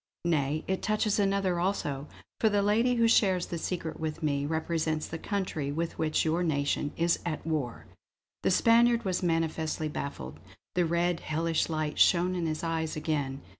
[0.25, 2.07] Nay, it touches another also,
[2.39, 6.41] for the lady who shares the secret with me represents the country with which your
[6.41, 7.85] nation is at war!"
[8.41, 10.39] The Spaniard was manifestly baffled;
[10.73, 13.43] the red, hellish light shone in his eyes again.